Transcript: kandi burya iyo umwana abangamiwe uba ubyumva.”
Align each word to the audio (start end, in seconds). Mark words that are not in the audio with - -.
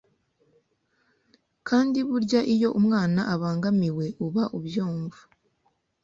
kandi 1.67 1.97
burya 2.09 2.41
iyo 2.53 2.69
umwana 2.79 3.21
abangamiwe 3.33 4.05
uba 4.25 4.43
ubyumva.” 4.57 5.19